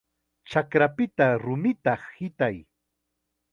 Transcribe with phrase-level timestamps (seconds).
[0.51, 2.57] ¡Chakrapita rumita hitay!